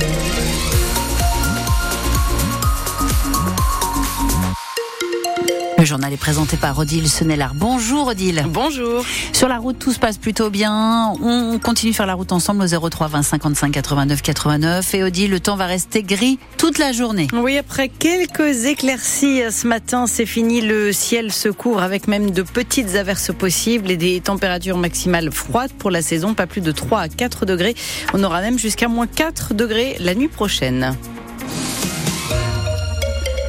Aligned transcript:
Thank 0.00 0.26
you. 0.26 0.31
Le 5.82 5.86
journal 5.86 6.12
est 6.12 6.16
présenté 6.16 6.56
par 6.56 6.78
Odile 6.78 7.08
Senelard. 7.08 7.54
Bonjour 7.56 8.06
Odile. 8.06 8.44
Bonjour. 8.48 9.04
Sur 9.32 9.48
la 9.48 9.58
route, 9.58 9.80
tout 9.80 9.90
se 9.90 9.98
passe 9.98 10.16
plutôt 10.16 10.48
bien. 10.48 11.12
On 11.20 11.58
continue 11.58 11.90
de 11.90 11.96
faire 11.96 12.06
la 12.06 12.14
route 12.14 12.30
ensemble 12.30 12.62
au 12.62 12.88
03 12.88 13.08
20 13.08 13.22
55 13.24 13.72
89 13.72 14.22
89. 14.22 14.94
Et 14.94 15.02
Odile, 15.02 15.32
le 15.32 15.40
temps 15.40 15.56
va 15.56 15.66
rester 15.66 16.04
gris 16.04 16.38
toute 16.56 16.78
la 16.78 16.92
journée. 16.92 17.26
Oui, 17.32 17.58
après 17.58 17.88
quelques 17.88 18.66
éclaircies 18.66 19.42
ce 19.50 19.66
matin, 19.66 20.06
c'est 20.06 20.24
fini. 20.24 20.60
Le 20.60 20.92
ciel 20.92 21.32
se 21.32 21.48
couvre 21.48 21.82
avec 21.82 22.06
même 22.06 22.30
de 22.30 22.42
petites 22.42 22.94
averses 22.94 23.32
possibles 23.36 23.90
et 23.90 23.96
des 23.96 24.20
températures 24.20 24.78
maximales 24.78 25.32
froides 25.32 25.72
pour 25.72 25.90
la 25.90 26.00
saison, 26.00 26.34
pas 26.34 26.46
plus 26.46 26.60
de 26.60 26.70
3 26.70 27.00
à 27.00 27.08
4 27.08 27.44
degrés. 27.44 27.74
On 28.14 28.22
aura 28.22 28.40
même 28.40 28.56
jusqu'à 28.56 28.86
moins 28.86 29.08
4 29.08 29.52
degrés 29.52 29.96
la 29.98 30.14
nuit 30.14 30.28
prochaine. 30.28 30.96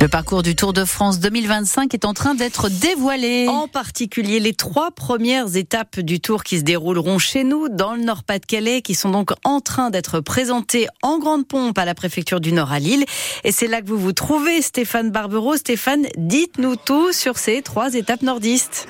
Le 0.04 0.10
parcours 0.10 0.44
du 0.44 0.54
Tour 0.54 0.74
de 0.74 0.84
France 0.84 1.22
2025 1.22 1.94
est 1.94 2.04
en 2.04 2.14
train 2.14 2.36
d'être 2.36 2.68
dévoilé. 2.68 3.48
En 3.48 3.70
particulier 3.70 4.42
les 4.42 4.54
trois 4.54 4.92
premières 4.92 5.56
étapes 5.56 6.02
du 6.02 6.20
Tour 6.20 6.44
qui 6.44 6.60
se 6.60 6.64
dérouleront 6.66 7.20
chez 7.20 7.46
nous, 7.46 7.70
dans 7.70 7.96
le 7.96 8.04
Nord-Pas-de-Calais, 8.04 8.82
qui 8.82 8.96
sont 8.96 9.12
donc 9.12 9.32
en 9.46 9.62
train 9.62 9.92
d'être 9.92 10.20
présentées 10.20 10.88
en 11.04 11.20
grande 11.20 11.48
pompe 11.48 11.78
à 11.78 11.86
la 11.86 11.96
préfecture 11.96 12.42
du 12.42 12.52
Nord 12.52 12.74
à 12.74 12.80
Lille. 12.80 13.06
Et 13.46 13.54
c'est 13.54 13.68
là 13.68 13.82
que 13.82 13.88
vous 13.88 13.98
vous 13.98 14.12
trouvez, 14.12 14.62
Stéphane 14.62 15.10
Barbero. 15.10 15.56
Stéphane, 15.56 16.06
dites-nous 16.18 16.76
tout 16.76 17.14
sur 17.14 17.38
ces 17.38 17.62
trois 17.62 17.94
étapes 17.94 18.24
nordistes. 18.24 18.90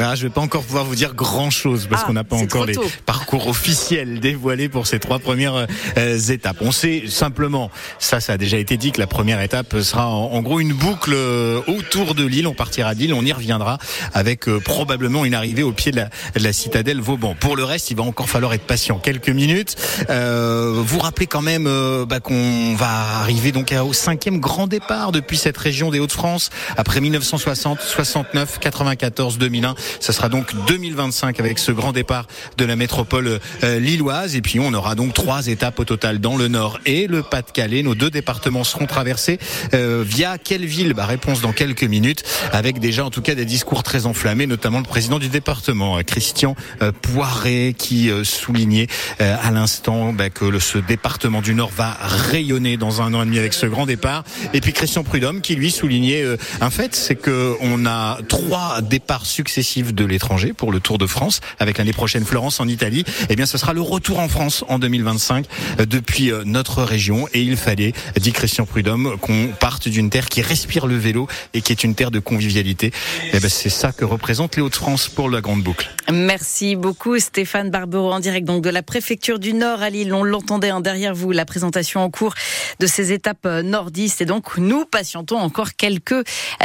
Ah, 0.00 0.14
je 0.14 0.24
vais 0.24 0.30
pas 0.30 0.42
encore 0.42 0.62
pouvoir 0.62 0.84
vous 0.84 0.94
dire 0.94 1.14
grand 1.14 1.48
chose 1.48 1.86
parce 1.88 2.02
Ah, 2.02 2.06
qu'on 2.06 2.12
n'a 2.12 2.22
pas 2.24 2.36
encore 2.36 2.66
les 2.66 2.76
parcours 3.06 3.48
officiels 3.48 4.20
dévoilés 4.20 4.68
pour 4.68 4.86
ces 4.86 4.98
trois 4.98 5.18
premières 5.18 5.66
euh, 5.96 6.18
étapes. 6.18 6.58
On 6.60 6.70
sait 6.70 7.04
simplement, 7.08 7.70
ça, 7.98 8.20
ça 8.20 8.34
a 8.34 8.36
déjà 8.36 8.58
été 8.58 8.76
dit 8.76 8.92
que 8.92 9.00
la 9.00 9.06
première 9.06 9.40
étape 9.40 9.80
sera 9.80 10.08
en, 10.08 10.32
en 10.32 10.42
gros 10.42 10.60
une 10.60 10.74
boucle 10.74 11.12
euh, 11.14 11.62
autour 11.66 12.14
de 12.14 12.26
l'île. 12.26 12.46
On 12.46 12.52
partira 12.52 12.94
de 12.94 13.00
l'île, 13.00 13.14
on 13.14 13.24
y 13.24 13.32
reviendra 13.32 13.78
avec 14.12 14.48
euh, 14.48 14.60
probablement 14.60 15.24
une 15.24 15.34
arrivée 15.34 15.62
au 15.62 15.72
pied 15.72 15.92
de 15.92 15.96
la, 15.96 16.10
de 16.36 16.44
la 16.44 16.52
citadelle 16.52 17.00
Vauban. 17.00 17.34
Pour 17.34 17.56
le 17.56 17.64
reste, 17.64 17.90
il 17.90 17.96
va 17.96 18.02
encore 18.02 18.28
falloir 18.28 18.52
être 18.52 18.66
patient 18.66 18.98
quelques 18.98 19.30
minutes. 19.30 19.76
Euh, 20.10 20.74
vous 20.76 20.98
rappelez 20.98 21.26
quand 21.26 21.42
même 21.42 21.64
bah, 22.06 22.20
qu'on 22.20 22.74
va 22.74 22.90
arriver 23.20 23.50
donc 23.50 23.72
au 23.72 23.94
cinquième 23.94 24.40
grand 24.40 24.66
départ 24.66 25.10
depuis 25.10 25.38
cette 25.38 25.56
région 25.56 25.90
des 25.90 26.00
Hauts-de-France 26.00 26.50
après 26.76 27.00
1960, 27.00 27.80
69, 27.80 28.58
94, 28.58 29.38
2001. 29.54 29.74
Ça 30.00 30.12
sera 30.12 30.28
donc 30.28 30.52
2025 30.66 31.38
avec 31.38 31.58
ce 31.58 31.70
grand 31.70 31.92
départ 31.92 32.26
de 32.56 32.64
la 32.64 32.76
métropole 32.76 33.40
euh, 33.62 33.78
lilloise. 33.78 34.34
Et 34.34 34.42
puis 34.42 34.58
on 34.58 34.74
aura 34.74 34.94
donc 34.94 35.14
trois 35.14 35.46
étapes 35.46 35.78
au 35.78 35.84
total 35.84 36.18
dans 36.18 36.36
le 36.36 36.48
Nord 36.48 36.80
et 36.86 37.06
le 37.06 37.22
Pas-de-Calais. 37.22 37.82
Nos 37.82 37.94
deux 37.94 38.10
départements 38.10 38.64
seront 38.64 38.86
traversés 38.86 39.38
euh, 39.72 40.02
via 40.06 40.38
quelle 40.38 40.64
ville? 40.64 40.94
Bah, 40.94 41.06
Réponse 41.06 41.40
dans 41.40 41.52
quelques 41.52 41.84
minutes 41.84 42.24
avec 42.52 42.80
déjà 42.80 43.04
en 43.04 43.10
tout 43.10 43.22
cas 43.22 43.34
des 43.34 43.44
discours 43.44 43.82
très 43.82 44.06
enflammés, 44.06 44.46
notamment 44.46 44.78
le 44.78 44.84
président 44.84 45.18
du 45.18 45.28
département, 45.28 45.98
euh, 45.98 46.02
Christian 46.02 46.56
Poiré, 47.02 47.74
qui 47.76 48.10
soulignait 48.24 48.86
à 49.18 49.50
l'instant 49.50 50.12
bah, 50.12 50.30
que 50.30 50.58
ce 50.58 50.78
département 50.78 51.40
du 51.40 51.54
Nord 51.54 51.70
va 51.70 51.96
rayonner 52.00 52.76
dans 52.76 53.02
un 53.02 53.14
an 53.14 53.22
et 53.22 53.24
demi 53.26 53.38
avec 53.38 53.54
ce 53.54 53.66
grand 53.66 53.86
départ. 53.86 54.24
Et 54.52 54.60
puis 54.60 54.72
Christian 54.72 55.04
Prudhomme 55.04 55.40
qui 55.40 55.54
lui 55.54 55.70
soulignait 55.70 56.24
un 56.60 56.70
fait, 56.70 56.94
c'est 56.94 57.14
que 57.14 57.54
on 57.60 57.86
a 57.86 58.18
trois 58.28 58.80
départs 58.80 59.26
successifs 59.26 59.43
de 59.44 60.04
l'étranger 60.04 60.52
pour 60.52 60.72
le 60.72 60.80
Tour 60.80 60.98
de 60.98 61.06
France 61.06 61.40
avec 61.58 61.78
l'année 61.78 61.92
prochaine 61.92 62.24
Florence 62.24 62.60
en 62.60 62.68
Italie. 62.68 63.04
Eh 63.28 63.36
bien, 63.36 63.46
ce 63.46 63.58
sera 63.58 63.72
le 63.72 63.80
retour 63.80 64.18
en 64.18 64.28
France 64.28 64.64
en 64.68 64.78
2025 64.78 65.46
euh, 65.80 65.86
depuis 65.86 66.32
euh, 66.32 66.42
notre 66.44 66.82
région. 66.82 67.28
Et 67.34 67.42
il 67.42 67.56
fallait, 67.56 67.92
dit 68.16 68.32
Christian 68.32 68.64
Prudhomme, 68.64 69.16
qu'on 69.20 69.48
parte 69.48 69.88
d'une 69.88 70.10
terre 70.10 70.28
qui 70.28 70.42
respire 70.42 70.86
le 70.86 70.96
vélo 70.96 71.28
et 71.52 71.60
qui 71.60 71.72
est 71.72 71.84
une 71.84 71.94
terre 71.94 72.10
de 72.10 72.18
convivialité. 72.18 72.92
Eh 73.32 73.40
ben, 73.40 73.50
c'est 73.50 73.70
ça 73.70 73.92
que 73.92 74.04
représentent 74.04 74.56
les 74.56 74.62
Hauts-de-France 74.62 75.08
pour 75.08 75.28
la 75.28 75.40
grande 75.40 75.62
boucle. 75.62 75.90
Merci 76.10 76.76
beaucoup 76.76 77.18
Stéphane 77.18 77.70
Barbero 77.70 78.12
en 78.12 78.20
direct 78.20 78.46
donc 78.46 78.62
de 78.62 78.70
la 78.70 78.82
préfecture 78.82 79.38
du 79.38 79.52
Nord 79.52 79.82
à 79.82 79.90
Lille. 79.90 80.12
On 80.14 80.24
l'entendait 80.24 80.70
hein, 80.70 80.80
derrière 80.80 81.14
vous 81.14 81.32
la 81.32 81.44
présentation 81.44 82.00
en 82.00 82.10
cours 82.10 82.34
de 82.80 82.86
ces 82.86 83.12
étapes 83.12 83.46
euh, 83.46 83.62
nordistes 83.62 84.20
et 84.20 84.26
donc 84.26 84.56
nous 84.58 84.84
patientons 84.84 85.38
encore 85.38 85.74
quelques 85.76 86.14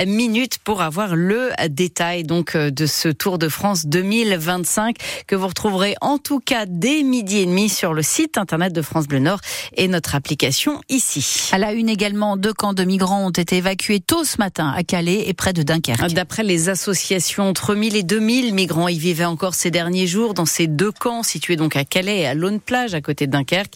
minutes 0.06 0.59
pour 0.63 0.81
avoir 0.81 1.16
le 1.16 1.50
détail 1.69 2.23
donc 2.23 2.56
de 2.69 2.85
ce 2.85 3.09
Tour 3.09 3.38
de 3.38 3.50
France 3.50 3.85
2025 3.85 4.96
que 5.28 5.35
vous 5.35 5.47
retrouverez 5.47 5.96
en 6.02 6.18
tout 6.18 6.40
cas 6.40 6.66
dès 6.68 7.03
midi 7.03 7.38
et 7.38 7.46
demi 7.46 7.69
sur 7.69 7.94
le 7.94 8.02
site 8.02 8.38
internet 8.38 8.74
de 8.74 8.81
France 8.81 9.07
Bleu 9.07 9.19
Nord 9.19 9.40
et 9.75 9.88
notre 9.88 10.16
application 10.16 10.81
ici. 10.90 11.50
À 11.52 11.57
la 11.57 11.74
une 11.74 11.90
également, 11.90 12.38
deux 12.38 12.53
camps 12.53 12.74
de 12.74 12.84
migrants 12.84 13.25
ont 13.25 13.31
été 13.31 13.57
évacués 13.57 14.00
tôt 14.00 14.24
ce 14.24 14.38
matin 14.38 14.74
à 14.75 14.84
Calais 14.84 15.28
et 15.28 15.34
près 15.34 15.53
de 15.53 15.63
Dunkerque. 15.63 16.13
D'après 16.13 16.44
les 16.44 16.69
associations, 16.69 17.50
entre 17.50 17.75
1000 17.75 17.96
et 17.96 18.03
2000 18.03 18.53
migrants 18.53 18.88
y 18.88 18.97
vivaient 18.97 19.25
encore 19.25 19.56
ces 19.56 19.72
derniers 19.72 20.07
jours 20.07 20.34
dans 20.34 20.46
ces 20.46 20.68
deux 20.68 20.91
camps 20.91 21.24
situés 21.24 21.56
donc 21.56 21.75
à 21.75 21.86
Calais 21.86 22.19
et 22.19 22.25
à 22.25 22.34
Laune-Plage 22.34 22.94
à 22.94 23.01
côté 23.01 23.28
de 23.28 23.31
Dunkerque. 23.31 23.74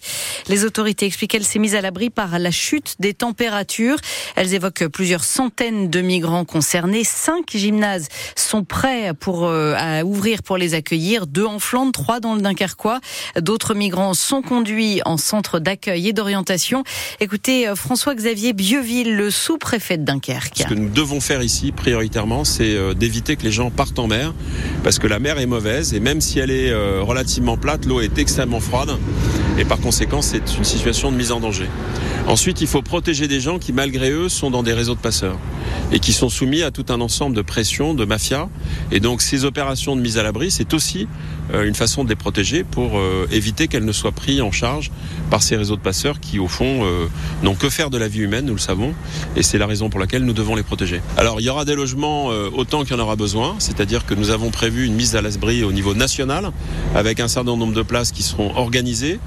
Les 0.48 0.66
autorités 0.66 1.06
expliquent 1.06 1.32
qu'elles 1.32 1.46
s'est 1.46 1.60
mise 1.60 1.76
à 1.76 1.82
l'abri 1.82 2.10
par 2.10 2.38
la 2.40 2.52
chute 2.52 2.96
des 3.00 3.14
températures. 3.14 3.98
Elles 4.36 4.54
évoquent 4.54 4.88
plusieurs 4.88 5.24
centaines 5.24 5.90
de 5.90 6.02
migrants 6.02 6.46
concernés. 6.46 7.04
Cinq 7.04 7.56
gymnases 7.56 8.08
sont 8.36 8.64
prêts 8.64 9.14
pour 9.20 9.46
euh, 9.46 9.74
à 9.78 10.04
ouvrir 10.04 10.44
pour 10.44 10.58
les 10.58 10.74
accueillir. 10.74 11.28
Deux 11.28 11.46
en 11.46 11.60
Flandre, 11.60 11.92
trois 11.92 12.20
dans 12.20 12.36
le 12.36 12.42
Dunkerquois. 12.42 13.00
D'autres 13.40 13.74
migrants 13.74 14.14
sont 14.14 14.42
conduits 14.42 15.02
en 15.06 15.18
centre 15.18 15.60
d'accueil 15.60 16.10
et 16.10 16.14
d'orientation. 16.14 16.84
Écoutez 17.20 17.68
euh, 17.68 17.76
François-Xavier 17.76 18.54
Bieville, 18.54 19.16
le 19.16 19.32
sous-préfet 19.32 19.98
de 19.98 20.04
Dunkerque. 20.04 20.58
Ce 20.58 20.64
que 20.64 20.74
nous 20.74 20.90
devons 20.90 21.22
faire 21.22 21.42
ici, 21.42 21.72
prioritairement, 21.72 22.44
c'est 22.44 22.76
euh, 22.76 22.94
d'éviter 22.94 23.36
que 23.36 23.44
les 23.44 23.52
gens 23.52 23.72
partent 23.72 24.00
en 24.00 24.08
mer, 24.08 24.34
parce 24.84 25.00
que 25.00 25.08
la 25.08 25.20
mer 25.20 25.40
est 25.40 25.46
mauvaise, 25.46 25.94
et 25.94 26.00
même 26.00 26.22
si 26.22 26.40
elle 26.40 26.52
est 26.52 26.72
euh, 26.72 27.02
relativement 27.02 27.58
plate, 27.58 27.86
l'eau 27.86 28.02
est 28.02 28.18
extrêmement 28.18 28.60
froide, 28.60 28.98
et 29.58 29.66
par 29.66 29.80
conséquent, 29.80 30.22
c'est 30.22 30.58
une 30.58 30.64
situation 30.64 31.12
de 31.12 31.18
mise 31.18 31.32
en 31.32 31.40
danger. 31.40 31.68
Ensuite, 32.28 32.62
il 32.62 32.68
faut 32.68 32.82
protéger 32.82 33.28
des 33.28 33.42
gens 33.42 33.60
qui, 33.60 33.74
malgré 33.74 34.10
eux, 34.10 34.30
sont 34.30 34.50
dans 34.50 34.64
des 34.64 34.74
réseaux 34.74 34.96
de 34.96 35.00
passeurs, 35.00 35.38
et 35.92 36.00
qui 36.00 36.14
sont 36.14 36.30
soumis 36.30 36.64
à 36.64 36.72
tout 36.72 36.86
un 36.90 37.02
ensemble 37.02 37.36
de 37.36 37.42
pressions, 37.42 37.94
de 37.94 38.06
mafias, 38.06 38.48
et 38.92 39.00
donc 39.00 39.22
ces 39.22 39.44
opérations 39.46 39.96
de 39.96 40.02
mise 40.02 40.18
à 40.18 40.24
l'abri, 40.24 40.50
c'est 40.50 40.74
aussi 40.74 41.08
euh, 41.54 41.66
une 41.66 41.76
façon 41.76 42.04
de 42.04 42.10
les 42.10 42.16
protéger 42.16 42.64
pour 42.64 42.98
euh, 42.98 43.28
éviter 43.32 43.68
qu'elles 43.68 43.84
ne 43.84 43.92
soient 43.92 44.14
prises 44.14 44.42
en 44.42 44.52
charge 44.52 44.90
par 45.30 45.44
ces 45.44 45.58
réseaux 45.58 45.76
de 45.76 45.82
passeurs 45.82 46.20
qui, 46.22 46.40
au 46.40 46.48
fond, 46.48 46.86
euh, 46.86 47.08
n'ont 47.44 47.56
que 47.56 47.70
faire 47.70 47.90
de 47.90 47.98
la 47.98 48.08
vie 48.08 48.22
humaine, 48.22 48.46
nous 48.46 48.54
le 48.54 48.60
savons, 48.60 48.94
et 49.36 49.44
c'est 49.44 49.58
la 49.58 49.68
raison 49.68 49.90
pour 49.90 50.00
laquelle 50.00 50.24
nous 50.24 50.34
devons 50.34 50.56
les 50.56 50.64
protéger. 50.64 51.02
Alors, 51.18 51.42
il 51.42 51.44
y 51.44 51.50
aura 51.50 51.66
des 51.66 51.76
logements 51.76 52.28
autant 52.56 52.84
qu'il 52.84 52.96
y 52.96 53.00
en 53.00 53.04
aura 53.04 53.16
besoin, 53.16 53.56
c'est-à-dire 53.60 54.06
que 54.06 54.14
nous 54.14 54.30
avons 54.30 54.50
prévu 54.50 54.86
une 54.86 54.94
mise 54.94 55.16
à 55.16 55.22
l'abri 55.22 55.64
au 55.64 55.72
niveau 55.72 55.94
national, 55.94 56.52
avec 56.96 57.20
un 57.20 57.28
certain 57.28 57.56
nombre 57.56 57.74
de 57.74 57.82
places 57.82 58.12
qui 58.12 58.24
seront 58.24 58.56
organisées. 58.56 59.20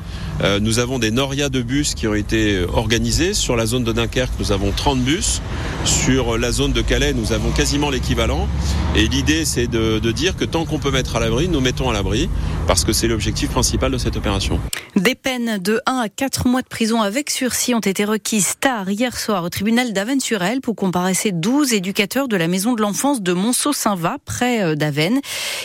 Euh, 0.43 0.61
nous 0.61 0.79
avons 0.79 0.99
des 0.99 1.11
norias 1.11 1.49
de 1.49 1.63
bus 1.63 1.95
qui 1.95 2.07
ont 2.07 2.15
été 2.15 2.57
euh, 2.57 2.67
organisés. 2.73 3.35
Sur 3.35 3.57
la 3.57 3.67
zone 3.67 3.85
de 3.85 3.93
Dunkerque, 3.93 4.33
nous 4.39 4.53
avons 4.53 4.71
30 4.71 5.01
bus. 5.01 5.41
Sur 5.85 6.37
la 6.39 6.53
zone 6.53 6.73
de 6.73 6.83
Calais, 6.83 7.15
nous 7.15 7.33
avons 7.33 7.51
quasiment 7.51 7.91
l'équivalent. 7.91 8.49
Et 8.95 9.09
l'idée, 9.09 9.45
c'est 9.45 9.67
de 9.67 10.13
dire 10.13 10.37
que 10.37 10.45
tant 10.45 10.65
qu'on 10.65 10.79
peut 10.79 10.91
mettre 10.91 11.17
à 11.17 11.21
l'abri, 11.21 11.49
nous 11.49 11.61
mettons 11.61 11.91
à 11.91 11.93
l'abri, 11.93 12.29
parce 12.67 12.85
que 12.85 12.93
c'est 12.93 13.09
l'objectif 13.09 13.51
principal 13.51 13.93
de 13.93 13.99
cette 13.99 14.17
opération. 14.17 14.61
Des 14.97 15.15
peines 15.15 15.59
de 15.59 15.79
1 15.85 15.99
à 15.99 16.09
4 16.09 16.49
mois 16.49 16.63
de 16.63 16.69
prison 16.69 17.03
avec 17.03 17.29
sursis 17.29 17.75
ont 17.75 17.81
été 17.81 18.07
requises 18.07 18.55
tard 18.59 18.91
hier 18.91 19.15
soir 19.19 19.45
au 19.45 19.51
tribunal 19.51 19.93
d'Avennes-sur-Elle 19.93 20.63
pour 20.63 20.75
comparaître 20.75 21.29
12 21.31 21.75
éducateurs 21.75 22.29
de 22.29 22.37
la 22.37 22.49
maison 22.49 22.73
de 22.73 22.81
l'enfance 22.81 23.21
de 23.21 23.35
Monceau-Saint-Va, 23.35 24.17
près 24.25 24.63
euh, 24.63 24.75
d'Avennes. 24.75 25.21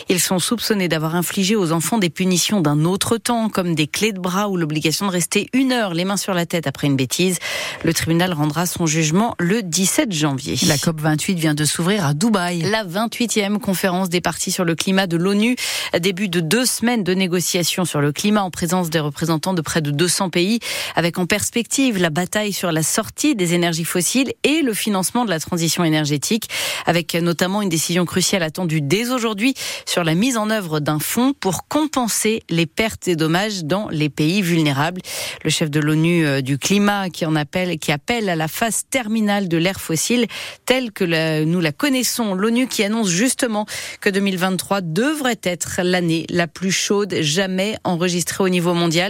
Ils 0.10 0.20
sont 0.20 0.38
soupçonnés 0.38 0.90
d'avoir 0.90 1.16
infligé 1.16 1.56
aux 1.56 1.72
enfants 1.72 1.98
des 1.98 2.10
punitions 2.10 2.60
d'un 2.60 2.84
autre 2.84 3.16
temps, 3.18 3.48
comme 3.48 3.74
des 3.74 3.88
clés 3.88 4.12
de 4.12 4.20
bras 4.20 4.50
ou 4.50 4.58
l'obligation 4.58 5.08
de 5.08 5.12
rester 5.12 5.48
une 5.54 5.72
heure 5.72 5.94
les 5.94 6.04
mains 6.04 6.18
sur 6.18 6.34
la 6.34 6.46
tête 6.46 6.68
après 6.68 6.88
une 6.88 6.98
bêtise. 6.98 7.40
Le 7.86 7.94
tribunal 7.94 8.34
rendra 8.34 8.66
son 8.66 8.86
jugement 8.86 9.36
le 9.40 9.64
17 9.64 10.12
janvier. 10.12 10.58
La 10.68 10.76
COP28 10.76 11.36
vient 11.36 11.54
de 11.54 11.64
s'ouvrir 11.64 12.06
à 12.06 12.14
Dubaï. 12.14 12.64
La 12.64 12.84
28e 12.84 13.60
conférence 13.60 14.10
des 14.10 14.20
partis 14.20 14.52
sur 14.52 14.66
le 14.66 14.76
climat 14.76 15.08
de 15.08 15.16
l'ONU, 15.16 15.56
début 15.98 16.28
de 16.28 16.42
deux 16.42 16.66
semaines 16.66 17.06
de 17.06 17.14
négociations 17.14 17.86
sur 17.86 18.02
le 18.02 18.12
climat 18.12 18.44
en 18.44 18.52
présence 18.52 18.90
des 18.90 19.00
représentants 19.00 19.21
de 19.22 19.62
près 19.62 19.82
de 19.82 19.92
200 19.92 20.30
pays, 20.30 20.60
avec 20.96 21.18
en 21.18 21.26
perspective 21.26 21.98
la 21.98 22.10
bataille 22.10 22.54
sur 22.54 22.72
la 22.72 22.84
sortie 22.84 23.36
des 23.36 23.54
énergies 23.54 23.86
fossiles 23.86 24.34
et 24.44 24.62
le 24.62 24.74
financement 24.74 25.26
de 25.26 25.30
la 25.30 25.40
transition 25.40 25.84
énergétique, 25.84 26.50
avec 26.86 27.14
notamment 27.14 27.62
une 27.62 27.70
décision 27.70 28.06
cruciale 28.06 28.44
attendue 28.44 28.82
dès 28.82 29.12
aujourd'hui 29.12 29.54
sur 29.86 30.04
la 30.04 30.16
mise 30.16 30.38
en 30.38 30.50
œuvre 30.50 30.80
d'un 30.80 31.00
fonds 31.00 31.34
pour 31.40 31.68
compenser 31.68 32.44
les 32.50 32.66
pertes 32.66 33.08
et 33.08 33.16
dommages 33.16 33.64
dans 33.64 33.90
les 33.90 34.10
pays 34.10 34.42
vulnérables. 34.42 35.02
Le 35.44 35.50
chef 35.50 35.70
de 35.70 35.80
l'ONU 35.80 36.26
euh, 36.26 36.42
du 36.42 36.58
climat 36.58 37.10
qui 37.10 37.26
en 37.26 37.36
appelle, 37.36 37.78
qui 37.80 37.92
appelle 37.92 38.30
à 38.30 38.36
la 38.36 38.48
phase 38.48 38.84
terminale 38.90 39.48
de 39.48 39.58
l'ère 39.58 39.82
fossile 39.82 40.28
telle 40.66 40.92
que 40.92 41.44
nous 41.44 41.60
la 41.60 41.72
connaissons. 41.72 42.34
L'ONU 42.34 42.68
qui 42.68 42.84
annonce 42.84 43.10
justement 43.10 43.66
que 44.00 44.10
2023 44.10 44.82
devrait 44.82 45.40
être 45.44 45.82
l'année 45.84 46.26
la 46.30 46.48
plus 46.48 46.72
chaude 46.72 47.16
jamais 47.22 47.78
enregistrée 47.84 48.44
au 48.44 48.50
niveau 48.50 48.74
mondial. 48.74 49.01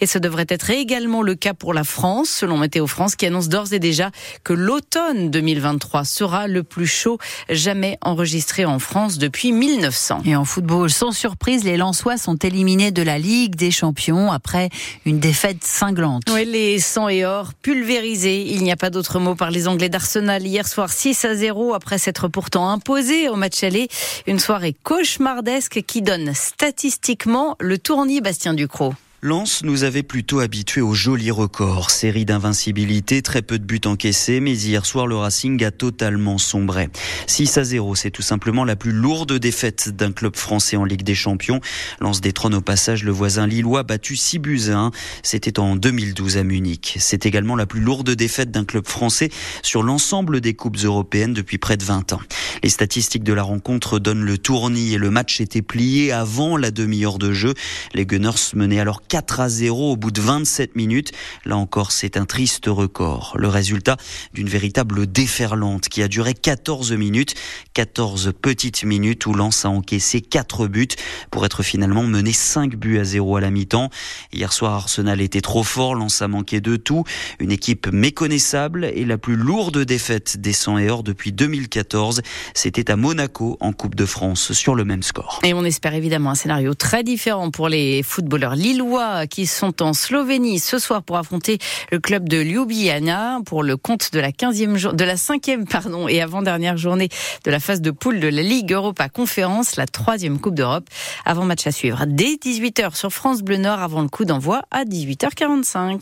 Et 0.00 0.06
ce 0.06 0.18
devrait 0.18 0.46
être 0.48 0.70
également 0.70 1.22
le 1.22 1.34
cas 1.34 1.54
pour 1.54 1.74
la 1.74 1.84
France, 1.84 2.28
selon 2.30 2.58
Météo 2.58 2.86
France, 2.86 3.16
qui 3.16 3.26
annonce 3.26 3.48
d'ores 3.48 3.72
et 3.72 3.78
déjà 3.78 4.10
que 4.42 4.52
l'automne 4.52 5.30
2023 5.30 6.04
sera 6.04 6.46
le 6.46 6.62
plus 6.62 6.86
chaud 6.86 7.18
jamais 7.50 7.98
enregistré 8.00 8.64
en 8.64 8.78
France 8.78 9.18
depuis 9.18 9.52
1900. 9.52 10.22
Et 10.24 10.36
en 10.36 10.44
football, 10.44 10.90
sans 10.90 11.12
surprise, 11.12 11.64
les 11.64 11.76
Lensois 11.76 12.16
sont 12.16 12.36
éliminés 12.36 12.90
de 12.90 13.02
la 13.02 13.18
Ligue 13.18 13.56
des 13.56 13.70
Champions 13.70 14.32
après 14.32 14.70
une 15.04 15.18
défaite 15.18 15.64
cinglante. 15.64 16.24
Oui, 16.32 16.44
les 16.44 16.78
100 16.78 17.08
et 17.08 17.24
or 17.24 17.52
pulvérisés. 17.54 18.42
Il 18.48 18.62
n'y 18.62 18.72
a 18.72 18.76
pas 18.76 18.90
d'autre 18.90 19.18
mot 19.18 19.34
par 19.34 19.50
les 19.50 19.68
Anglais 19.68 19.88
d'Arsenal 19.88 20.46
hier 20.46 20.66
soir 20.66 20.90
6 20.90 21.24
à 21.24 21.34
0 21.34 21.74
après 21.74 21.98
s'être 21.98 22.28
pourtant 22.28 22.70
imposé 22.70 23.28
au 23.28 23.36
match 23.36 23.62
aller. 23.62 23.88
Une 24.26 24.38
soirée 24.38 24.74
cauchemardesque 24.82 25.82
qui 25.86 26.02
donne 26.02 26.32
statistiquement 26.34 27.56
le 27.60 27.78
tournis 27.78 28.20
Bastien 28.20 28.54
Ducrot. 28.54 28.94
Lens 29.26 29.62
nous 29.62 29.84
avait 29.84 30.02
plutôt 30.02 30.40
habitués 30.40 30.82
au 30.82 30.92
joli 30.92 31.30
record. 31.30 31.90
Série 31.90 32.26
d'invincibilité, 32.26 33.22
très 33.22 33.40
peu 33.40 33.58
de 33.58 33.64
buts 33.64 33.80
encaissés, 33.86 34.38
mais 34.38 34.52
hier 34.52 34.84
soir, 34.84 35.06
le 35.06 35.16
Racing 35.16 35.64
a 35.64 35.70
totalement 35.70 36.36
sombré. 36.36 36.90
6 37.26 37.56
à 37.56 37.64
0, 37.64 37.94
c'est 37.94 38.10
tout 38.10 38.20
simplement 38.20 38.66
la 38.66 38.76
plus 38.76 38.92
lourde 38.92 39.32
défaite 39.32 39.88
d'un 39.88 40.12
club 40.12 40.36
français 40.36 40.76
en 40.76 40.84
Ligue 40.84 41.04
des 41.04 41.14
Champions. 41.14 41.62
Lens 42.00 42.20
détrône 42.20 42.54
au 42.54 42.60
passage 42.60 43.02
le 43.02 43.12
voisin 43.12 43.46
lillois 43.46 43.82
battu 43.82 44.14
6 44.14 44.40
buts 44.40 44.60
à 44.68 44.76
1. 44.76 44.90
C'était 45.22 45.58
en 45.58 45.74
2012 45.74 46.36
à 46.36 46.44
Munich. 46.44 46.98
C'est 47.00 47.24
également 47.24 47.56
la 47.56 47.64
plus 47.64 47.80
lourde 47.80 48.10
défaite 48.10 48.50
d'un 48.50 48.66
club 48.66 48.86
français 48.86 49.30
sur 49.62 49.82
l'ensemble 49.82 50.42
des 50.42 50.52
coupes 50.52 50.76
européennes 50.84 51.32
depuis 51.32 51.56
près 51.56 51.78
de 51.78 51.84
20 51.84 52.12
ans. 52.12 52.20
Les 52.62 52.68
statistiques 52.68 53.24
de 53.24 53.32
la 53.32 53.42
rencontre 53.42 53.98
donnent 53.98 54.24
le 54.24 54.36
tournis 54.36 54.92
et 54.92 54.98
le 54.98 55.08
match 55.08 55.40
était 55.40 55.62
plié 55.62 56.12
avant 56.12 56.58
la 56.58 56.70
demi-heure 56.70 57.16
de 57.16 57.32
jeu. 57.32 57.54
Les 57.94 58.04
Gunners 58.04 58.52
menaient 58.52 58.80
alors 58.80 59.00
4 59.14 59.38
à 59.38 59.48
0 59.48 59.92
au 59.92 59.96
bout 59.96 60.10
de 60.10 60.20
27 60.20 60.74
minutes. 60.74 61.12
Là 61.44 61.56
encore, 61.56 61.92
c'est 61.92 62.16
un 62.16 62.24
triste 62.24 62.64
record. 62.66 63.36
Le 63.38 63.46
résultat 63.46 63.96
d'une 64.32 64.48
véritable 64.48 65.06
déferlante 65.06 65.88
qui 65.88 66.02
a 66.02 66.08
duré 66.08 66.34
14 66.34 66.90
minutes. 66.94 67.36
14 67.74 68.32
petites 68.42 68.82
minutes 68.82 69.24
où 69.26 69.32
Lens 69.32 69.66
a 69.66 69.68
encaissé 69.68 70.20
4 70.20 70.66
buts 70.66 70.88
pour 71.30 71.46
être 71.46 71.62
finalement 71.62 72.02
mené 72.02 72.32
5 72.32 72.74
buts 72.74 72.98
à 72.98 73.04
0 73.04 73.36
à 73.36 73.40
la 73.40 73.52
mi-temps. 73.52 73.88
Hier 74.32 74.52
soir, 74.52 74.72
Arsenal 74.74 75.20
était 75.20 75.40
trop 75.40 75.62
fort. 75.62 75.94
Lens 75.94 76.20
a 76.20 76.26
manqué 76.26 76.60
de 76.60 76.74
tout. 76.74 77.04
Une 77.38 77.52
équipe 77.52 77.86
méconnaissable 77.86 78.84
et 78.84 79.04
la 79.04 79.16
plus 79.16 79.36
lourde 79.36 79.78
défaite 79.84 80.38
des 80.38 80.52
100 80.52 80.78
et 80.78 80.90
or 80.90 81.04
depuis 81.04 81.30
2014. 81.30 82.20
C'était 82.52 82.90
à 82.90 82.96
Monaco 82.96 83.58
en 83.60 83.72
Coupe 83.72 83.94
de 83.94 84.06
France 84.06 84.52
sur 84.54 84.74
le 84.74 84.84
même 84.84 85.04
score. 85.04 85.38
Et 85.44 85.54
on 85.54 85.64
espère 85.64 85.94
évidemment 85.94 86.30
un 86.30 86.34
scénario 86.34 86.74
très 86.74 87.04
différent 87.04 87.52
pour 87.52 87.68
les 87.68 88.02
footballeurs 88.02 88.56
lillois 88.56 89.03
qui 89.28 89.46
sont 89.46 89.82
en 89.82 89.92
Slovénie 89.92 90.58
ce 90.58 90.78
soir 90.78 91.02
pour 91.02 91.16
affronter 91.16 91.58
le 91.90 91.98
club 91.98 92.28
de 92.28 92.38
Ljubljana 92.38 93.40
pour 93.44 93.62
le 93.62 93.76
compte 93.76 94.12
de 94.12 94.20
la 94.20 94.30
15e 94.30 94.94
de 94.94 95.04
la 95.04 95.16
5e 95.16 95.66
pardon 95.66 96.08
et 96.08 96.20
avant-dernière 96.20 96.76
journée 96.76 97.08
de 97.44 97.50
la 97.50 97.60
phase 97.60 97.80
de 97.80 97.90
poule 97.90 98.20
de 98.20 98.28
la 98.28 98.42
Ligue 98.42 98.72
Europa 98.72 99.08
Conférence, 99.08 99.76
la 99.76 99.86
troisième 99.86 100.38
Coupe 100.40 100.54
d'Europe. 100.54 100.88
Avant 101.24 101.44
match 101.44 101.66
à 101.66 101.72
suivre 101.72 102.04
dès 102.06 102.34
18h 102.34 102.94
sur 102.96 103.10
France 103.10 103.42
Bleu 103.42 103.56
Nord 103.56 103.80
avant 103.80 104.02
le 104.02 104.08
coup 104.08 104.24
d'envoi 104.24 104.62
à 104.70 104.84
18h45. 104.84 106.00